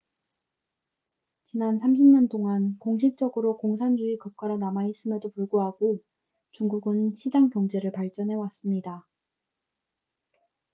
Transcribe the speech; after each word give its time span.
지난 1.45 1.79
30년 1.79 2.27
동안 2.27 2.75
공식적으로 2.79 3.57
공산주의 3.59 4.17
국가로 4.17 4.57
남아있음에도 4.57 5.29
불구하고 5.29 5.99
중국은 6.53 7.13
시장 7.15 7.51
경제를 7.51 7.91
발전해왔습니다 7.91 9.05